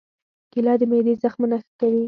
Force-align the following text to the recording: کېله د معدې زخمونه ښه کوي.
کېله 0.51 0.73
د 0.79 0.83
معدې 0.91 1.13
زخمونه 1.23 1.55
ښه 1.63 1.69
کوي. 1.79 1.99